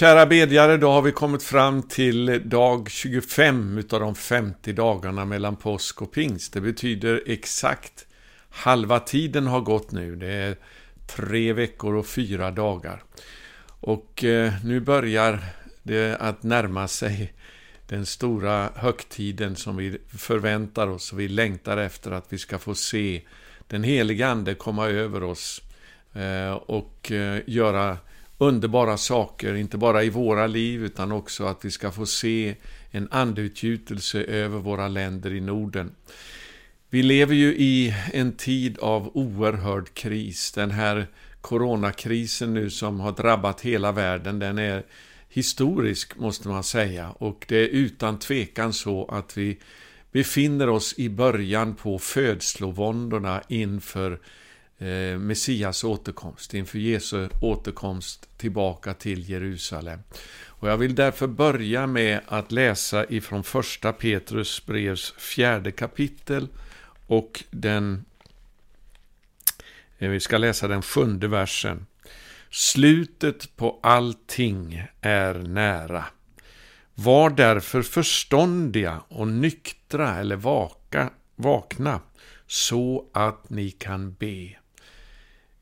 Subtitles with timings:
[0.00, 5.56] Kära bedjare, då har vi kommit fram till dag 25 utav de 50 dagarna mellan
[5.56, 6.52] påsk och pingst.
[6.52, 8.06] Det betyder exakt
[8.50, 10.16] halva tiden har gått nu.
[10.16, 10.56] Det är
[11.06, 13.02] tre veckor och fyra dagar.
[13.66, 15.44] Och eh, nu börjar
[15.82, 17.32] det att närma sig
[17.86, 22.74] den stora högtiden som vi förväntar oss och vi längtar efter att vi ska få
[22.74, 23.22] se
[23.68, 25.62] den heliga Ande komma över oss
[26.14, 27.96] eh, och eh, göra
[28.40, 32.54] underbara saker, inte bara i våra liv utan också att vi ska få se
[32.90, 35.94] en andeutgjutelse över våra länder i Norden.
[36.90, 40.52] Vi lever ju i en tid av oerhörd kris.
[40.52, 41.06] Den här
[41.40, 44.82] coronakrisen nu som har drabbat hela världen, den är
[45.28, 47.10] historisk måste man säga.
[47.10, 49.58] Och det är utan tvekan så att vi
[50.12, 54.20] befinner oss i början på födslovåndorna inför
[54.80, 60.00] eh, Messias återkomst, inför Jesu återkomst tillbaka till Jerusalem.
[60.46, 66.48] Och jag vill därför börja med att läsa ifrån första Petrus brevs fjärde kapitel
[67.06, 68.04] och den
[69.98, 71.86] eh, vi ska läsa den sjunde versen.
[72.50, 76.04] Slutet på allting är nära.
[76.94, 82.00] Var därför förståndiga och nyktra eller vaka, vakna
[82.46, 84.59] så att ni kan be.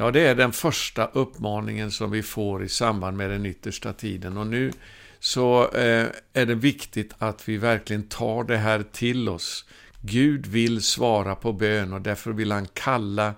[0.00, 4.36] Ja, det är den första uppmaningen som vi får i samband med den yttersta tiden.
[4.36, 4.72] Och nu
[5.18, 9.64] så eh, är det viktigt att vi verkligen tar det här till oss.
[10.00, 13.34] Gud vill svara på bön och därför vill han kalla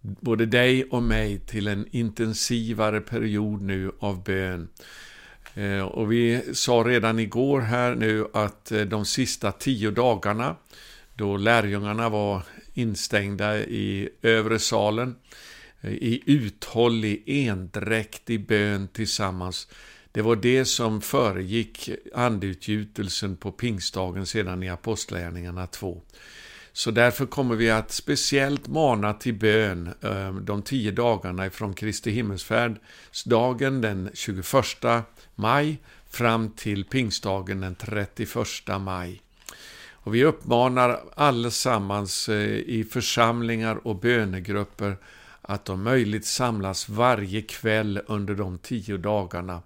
[0.00, 4.68] både dig och mig till en intensivare period nu av bön.
[5.54, 10.56] Eh, och vi sa redan igår här nu att eh, de sista tio dagarna
[11.14, 12.42] då lärjungarna var
[12.74, 15.16] instängda i övre salen
[15.82, 19.68] i uthållig, endräktig bön tillsammans.
[20.12, 26.02] Det var det som föregick andeutgjutelsen på pingstdagen sedan i Apostlagärningarna 2.
[26.72, 32.10] Så därför kommer vi att speciellt mana till bön eh, de tio dagarna ifrån Kristi
[32.10, 34.56] himmelsfärdsdagen den 21
[35.34, 35.78] maj
[36.10, 38.36] fram till pingstdagen den 31
[38.80, 39.22] maj.
[39.92, 44.96] Och vi uppmanar allesammans eh, i församlingar och bönegrupper
[45.42, 49.62] att om möjligt samlas varje kväll under de tio dagarna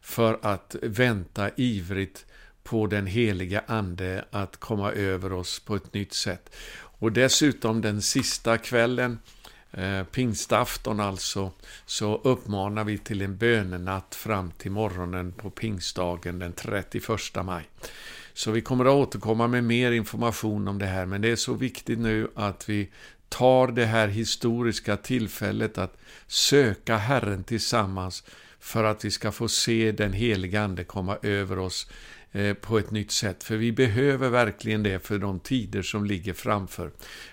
[0.00, 2.26] för att vänta ivrigt
[2.62, 6.54] på den heliga Ande att komma över oss på ett nytt sätt.
[6.74, 9.18] Och dessutom den sista kvällen,
[9.70, 11.50] eh, pingstafton alltså,
[11.86, 17.68] så uppmanar vi till en bönenatt fram till morgonen på pingstdagen den 31 maj.
[18.34, 21.54] Så vi kommer att återkomma med mer information om det här, men det är så
[21.54, 22.90] viktigt nu att vi
[23.32, 28.24] tar det här historiska tillfället att söka Herren tillsammans
[28.60, 31.86] för att vi ska få se den heliga Ande komma över oss
[32.32, 33.44] eh, på ett nytt sätt.
[33.44, 36.90] För vi behöver verkligen det för de tider som ligger framför.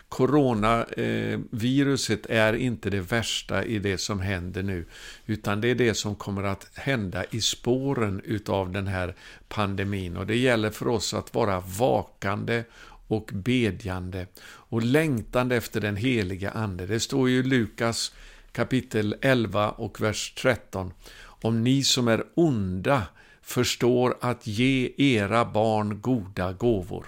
[0.10, 4.86] Coronaviruset eh, är inte det värsta i det som händer nu,
[5.26, 9.16] utan det är det som kommer att hända i spåren utav den här
[9.50, 10.18] pandemin.
[10.18, 12.64] Och det gäller för oss att vara vakande
[13.10, 16.86] och bedjande och längtande efter den heliga Ande.
[16.86, 18.14] Det står ju i Lukas
[18.52, 20.94] kapitel 11 och vers 13.
[21.22, 23.04] Om ni som är onda
[23.42, 27.06] förstår att ge era barn goda gåvor,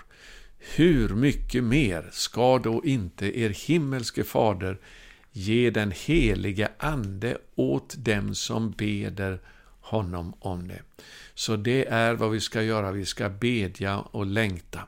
[0.75, 4.77] hur mycket mer ska då inte er himmelske fader
[5.31, 9.39] ge den helige Ande åt dem som beder
[9.91, 10.81] honom om det.
[11.33, 14.79] Så det är vad vi ska göra, vi ska bedja och längta.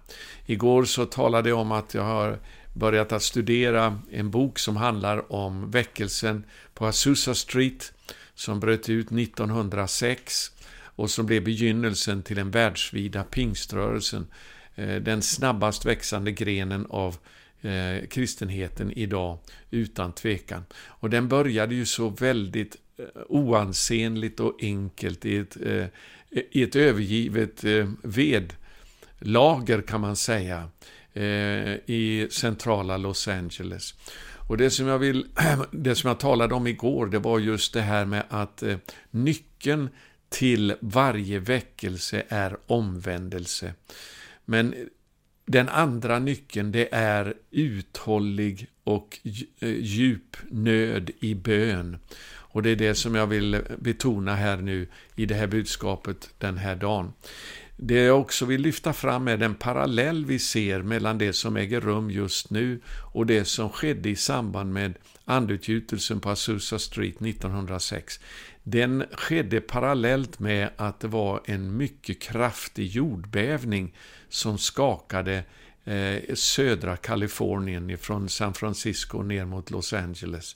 [0.45, 2.39] Igår så talade jag om att jag har
[2.73, 6.43] börjat att studera en bok som handlar om väckelsen
[6.73, 7.93] på Azusa Street
[8.35, 10.51] som bröt ut 1906
[10.95, 14.27] och som blev begynnelsen till den världsvida pingströrelsen.
[14.75, 17.17] Eh, den snabbast växande grenen av
[17.63, 19.37] eh, kristenheten idag,
[19.71, 20.65] utan tvekan.
[20.85, 25.85] Och den började ju så väldigt eh, oansenligt och enkelt i ett, eh,
[26.29, 30.69] i ett övergivet eh, vedlager kan man säga
[31.13, 33.93] eh, i centrala Los Angeles.
[34.47, 35.27] Och det som jag vill,
[35.71, 38.63] det som jag talade om igår, det var just det här med att
[39.11, 39.89] nyckeln
[40.29, 43.73] till varje väckelse är omvändelse.
[44.45, 44.75] Men
[45.45, 49.19] den andra nyckeln det är uthållig och
[49.59, 51.97] eh, djup nöd i bön.
[52.25, 56.57] Och det är det som jag vill betona här nu i det här budskapet den
[56.57, 57.13] här dagen.
[57.77, 61.81] Det jag också vill lyfta fram är den parallell vi ser mellan det som äger
[61.81, 62.79] rum just nu
[63.13, 64.93] och det som skedde i samband med
[65.25, 68.19] andutgjutelsen på Azusa Street 1906
[68.63, 73.95] den skedde parallellt med att det var en mycket kraftig jordbävning
[74.29, 75.43] som skakade
[75.83, 80.55] eh, södra Kalifornien från San Francisco ner mot Los Angeles.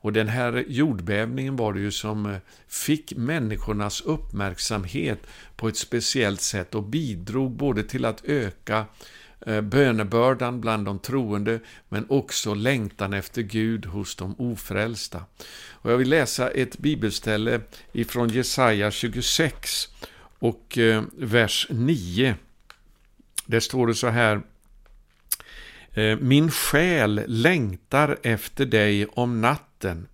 [0.00, 2.38] Och den här jordbävningen var det ju som eh,
[2.68, 5.18] fick människornas uppmärksamhet
[5.56, 8.86] på ett speciellt sätt och bidrog både till att öka
[9.48, 15.24] Eh, bönebördan bland de troende, men också längtan efter Gud hos de ofrälsta.
[15.70, 17.60] Och jag vill läsa ett bibelställe
[17.92, 19.88] ifrån Jesaja 26
[20.38, 22.34] och eh, vers 9.
[23.46, 24.42] Där står det så här.
[25.92, 30.08] Eh, Min själ längtar efter dig om natten.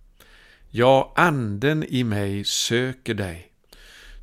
[0.69, 3.51] Ja, anden i mig söker dig.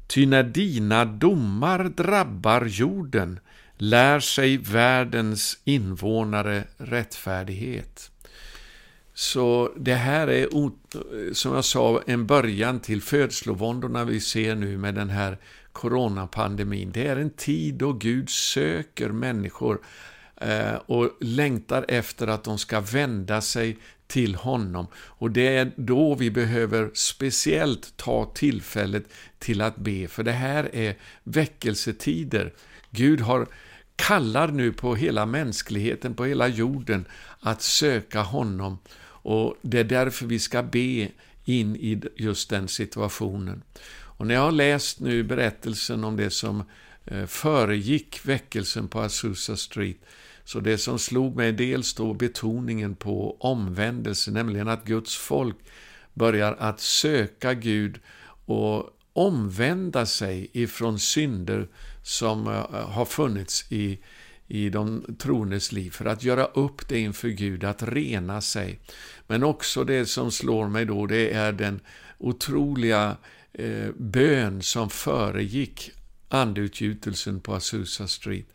[0.06, 3.40] Ty när dina domar drabbar jorden
[3.82, 8.10] lär sig världens invånare rättfärdighet.
[9.14, 10.48] Så det här är,
[11.34, 15.38] som jag sa, en början till födslovåndorna vi ser nu med den här
[15.72, 16.92] coronapandemin.
[16.92, 19.80] Det är en tid då Gud söker människor
[20.36, 24.86] eh, och längtar efter att de ska vända sig till honom.
[24.94, 29.04] Och det är då vi behöver speciellt ta tillfället
[29.38, 32.52] till att be, för det här är väckelsetider.
[32.90, 33.46] Gud har
[33.96, 37.04] kallar nu på hela mänskligheten, på hela jorden,
[37.40, 38.78] att söka honom.
[39.04, 41.08] Och det är därför vi ska be
[41.44, 43.62] in i just den situationen.
[44.22, 46.64] Och när jag har läst nu berättelsen om det som
[47.04, 49.98] eh, föregick väckelsen på Azusa Street,
[50.44, 55.56] så det som slog mig dels då betoningen på omvändelse, nämligen att Guds folk
[56.14, 58.00] börjar att söka Gud
[58.46, 61.68] och omvända sig ifrån synder
[62.02, 63.98] som eh, har funnits i,
[64.48, 68.80] i de troendes liv, för att göra upp det inför Gud, att rena sig.
[69.26, 71.80] Men också det som slår mig då, det är den
[72.18, 73.16] otroliga
[73.52, 75.90] eh, bön som föregick
[76.28, 78.46] andeutgjutelsen på Azusa Street.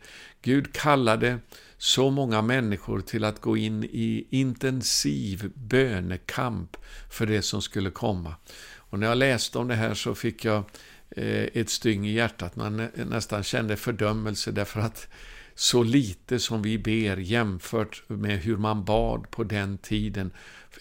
[0.42, 1.38] Gud kallade
[1.78, 6.76] så många människor till att gå in i intensiv bönekamp
[7.10, 8.34] för det som skulle komma.
[8.90, 10.64] Och när jag läste om det här så fick jag
[11.10, 12.56] eh, ett styng i hjärtat.
[12.56, 15.08] Man nästan kände fördömelse därför att
[15.54, 20.30] så lite som vi ber jämfört med hur man bad på den tiden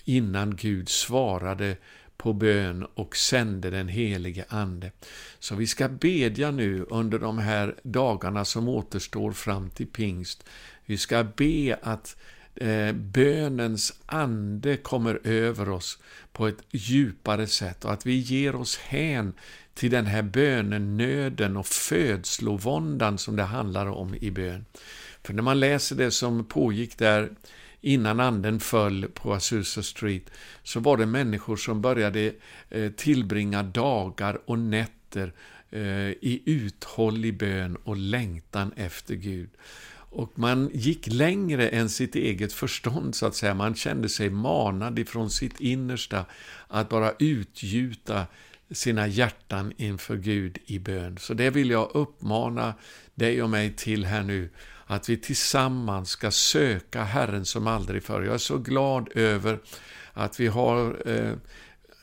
[0.06, 1.78] innan Gud svarade
[2.18, 4.92] på bön och sände den helige Ande.
[5.40, 10.44] Så vi ska bedja nu under de här dagarna som återstår fram till pingst.
[10.86, 12.18] Vi ska be att
[12.58, 16.00] eh, bönens ande kommer över oss
[16.32, 19.34] på ett djupare sätt och att vi ger oss hän
[19.74, 24.66] till den här bönenöden och födslovåndan som det handlar om i bön.
[25.24, 27.30] För när man läser det som pågick där
[27.82, 30.32] innan anden föll på Azusa Street,
[30.64, 32.34] så var det människor som började
[32.70, 35.34] eh, tillbringa dagar och nätter
[35.70, 39.50] eh, i uthållig bön och längtan efter Gud.
[40.10, 43.54] Och man gick längre än sitt eget förstånd, så att säga.
[43.54, 46.26] Man kände sig manad ifrån sitt innersta
[46.68, 48.26] att bara utgjuta
[48.72, 51.18] sina hjärtan inför Gud i bön.
[51.18, 52.74] Så det vill jag uppmana
[53.16, 54.50] dig och mig till här nu,
[54.86, 58.22] att vi tillsammans ska söka Herren som aldrig förr.
[58.22, 59.60] Jag är så glad över
[60.14, 61.34] att vi har eh,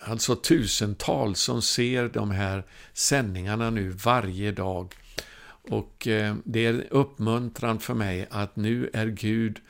[0.00, 4.94] alltså tusentals som ser de här sändningarna nu varje dag.
[5.70, 9.60] Och eh, det är uppmuntran för mig att nu är Gud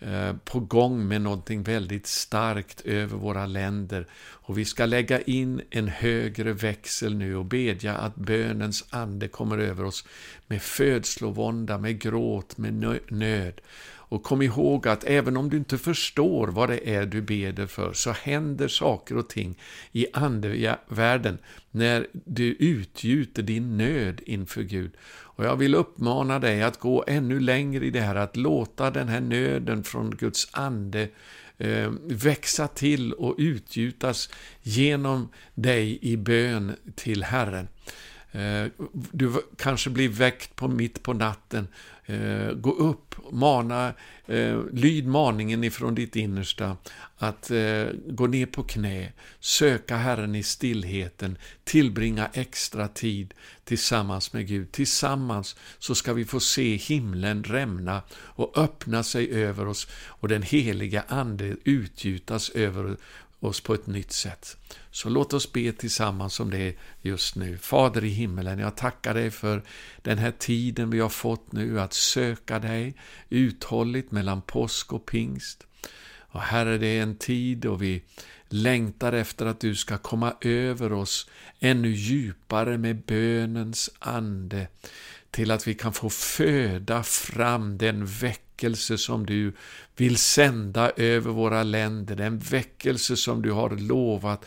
[0.00, 4.06] eh, på gång med någonting väldigt starkt över våra länder.
[4.14, 9.58] Och vi ska lägga in en högre växel nu och bedja att bönens ande kommer
[9.58, 10.04] över oss
[10.52, 13.60] med födslovånda, med gråt, med nöd.
[13.94, 17.92] Och kom ihåg att även om du inte förstår vad det är du beder för,
[17.92, 19.58] så händer saker och ting
[19.92, 21.38] i andevärlden
[21.70, 24.90] när du utgjuter din nöd inför Gud.
[25.04, 29.08] Och jag vill uppmana dig att gå ännu längre i det här, att låta den
[29.08, 31.08] här nöden från Guds ande
[31.58, 34.30] eh, växa till och utgjutas
[34.62, 37.68] genom dig i bön till Herren.
[38.32, 38.66] Eh,
[39.12, 41.68] du kanske blir väckt på mitt på natten.
[42.06, 43.94] Eh, gå upp, mana,
[44.26, 46.76] eh, lyd maningen ifrån ditt innersta
[47.18, 47.50] att
[48.06, 53.34] gå ner på knä, söka Herren i stillheten, tillbringa extra tid
[53.64, 54.72] tillsammans med Gud.
[54.72, 60.42] Tillsammans så ska vi få se himlen rämna och öppna sig över oss och den
[60.42, 62.96] heliga Ande utgjutas över
[63.44, 64.56] oss på ett nytt sätt.
[64.90, 67.58] Så låt oss be tillsammans om det just nu.
[67.58, 69.62] Fader i himmelen, jag tackar dig för
[70.02, 72.94] den här tiden vi har fått nu att söka dig
[73.28, 75.66] uthålligt mellan påsk och pingst.
[76.32, 78.02] Och Herre, det är en tid då vi
[78.48, 81.30] längtar efter att du ska komma över oss
[81.60, 84.66] ännu djupare med bönens ande
[85.30, 88.51] till att vi kan få föda fram den väckelse
[88.98, 89.52] som du
[89.96, 94.44] vill sända över våra länder, den väckelse som du har lovat.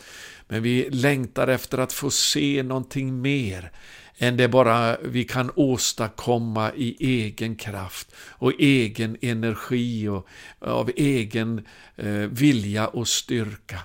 [0.48, 3.72] Men vi längtar efter att få se någonting mer
[4.18, 11.66] än det bara vi kan åstadkomma i egen kraft och egen energi och av egen
[11.96, 13.78] eh, vilja och styrka.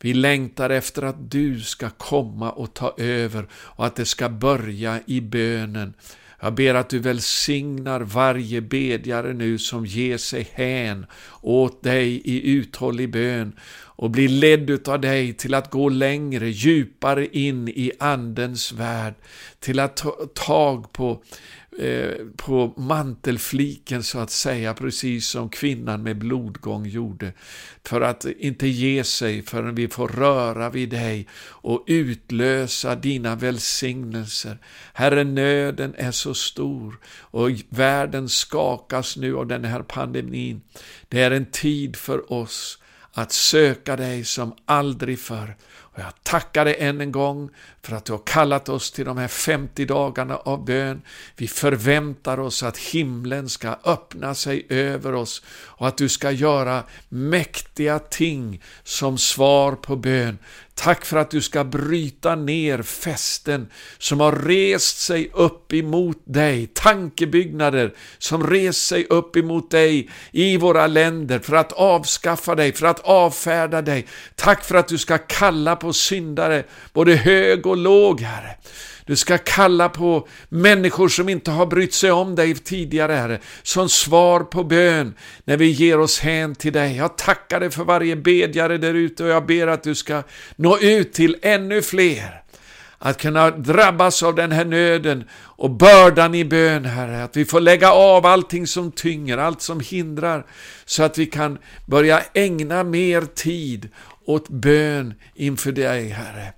[0.00, 5.00] Vi längtar efter att du ska komma och ta över och att det ska börja
[5.06, 5.94] i bönen.
[6.40, 11.06] Jag ber att du välsignar varje bedjare nu som ger sig hän
[11.40, 13.52] åt dig i uthållig bön
[13.98, 19.14] och blir ledd av dig till att gå längre, djupare in i Andens värld,
[19.60, 21.22] till att ta tag på
[21.78, 27.32] Eh, på mantelfliken så att säga, precis som kvinnan med blodgång gjorde.
[27.84, 34.58] För att inte ge sig förrän vi får röra vid dig och utlösa dina välsignelser.
[34.92, 40.60] Herre, nöden är så stor och världen skakas nu av den här pandemin.
[41.08, 42.78] Det är en tid för oss
[43.12, 45.56] att söka dig som aldrig förr.
[45.98, 47.50] Och jag tackar dig än en gång
[47.82, 51.02] för att du har kallat oss till de här 50 dagarna av bön.
[51.36, 56.82] Vi förväntar oss att himlen ska öppna sig över oss och att du ska göra
[57.08, 60.38] mäktiga ting som svar på bön.
[60.80, 66.66] Tack för att du ska bryta ner fästen som har rest sig upp emot dig,
[66.66, 72.86] tankebyggnader som rest sig upp emot dig i våra länder för att avskaffa dig, för
[72.86, 74.06] att avfärda dig.
[74.34, 78.56] Tack för att du ska kalla på syndare, både hög och låg, Herre.
[79.08, 83.88] Du ska kalla på människor som inte har brytt sig om dig tidigare, Herre, som
[83.88, 85.14] svar på bön
[85.44, 86.96] när vi ger oss hän till dig.
[86.96, 90.22] Jag tackar dig för varje bedjare där ute och jag ber att du ska
[90.56, 92.42] nå ut till ännu fler.
[92.98, 97.24] Att kunna drabbas av den här nöden och bördan i bön, Herre.
[97.24, 100.46] Att vi får lägga av allting som tynger, allt som hindrar,
[100.84, 103.88] så att vi kan börja ägna mer tid
[104.28, 106.52] åt bön inför dig, Herre.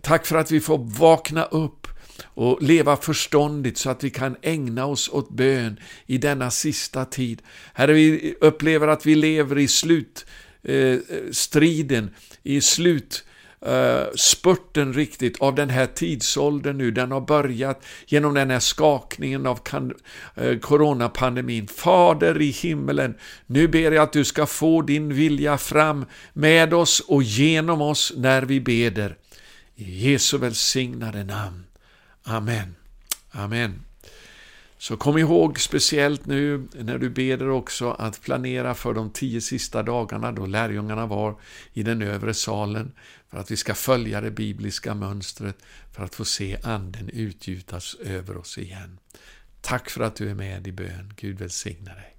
[0.00, 1.86] Tack för att vi får vakna upp
[2.24, 7.42] och leva förståndigt så att vi kan ägna oss åt bön i denna sista tid.
[7.74, 12.10] Herre, vi upplever att vi lever i slutstriden, eh,
[12.42, 13.24] i slut
[13.66, 16.90] Eh, spurten riktigt av den här tidsåldern nu.
[16.90, 19.60] Den har börjat genom den här skakningen av
[20.34, 21.68] eh, coronapandemin.
[21.68, 23.14] Fader i himmelen,
[23.46, 28.12] nu ber jag att du ska få din vilja fram med oss och genom oss
[28.16, 29.16] när vi beder.
[29.76, 31.64] I Jesu välsignade namn.
[32.24, 32.74] Amen.
[33.30, 33.80] Amen.
[34.84, 39.82] Så kom ihåg speciellt nu när du beder också att planera för de tio sista
[39.82, 41.40] dagarna då lärjungarna var
[41.72, 42.92] i den övre salen
[43.30, 45.56] för att vi ska följa det bibliska mönstret
[45.92, 48.98] för att få se anden utgjutas över oss igen.
[49.60, 51.12] Tack för att du är med i bön.
[51.16, 52.13] Gud välsigne dig.